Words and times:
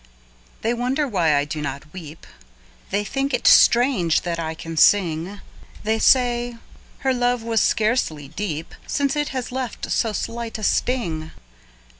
They 0.63 0.73
wonder 0.73 1.07
why 1.07 1.35
I 1.37 1.45
do 1.45 1.61
not 1.61 1.93
weep, 1.93 2.25
They 2.89 3.03
think 3.03 3.35
it 3.35 3.45
strange 3.45 4.21
that 4.21 4.39
I 4.39 4.55
can 4.55 4.75
sing, 4.75 5.41
They 5.83 5.99
say, 5.99 6.55
"Her 7.01 7.13
love 7.13 7.43
was 7.43 7.61
scarcely 7.61 8.27
deep 8.27 8.73
Since 8.87 9.15
it 9.15 9.29
has 9.29 9.51
left 9.51 9.91
so 9.91 10.11
slight 10.11 10.57
a 10.57 10.63
sting." 10.63 11.29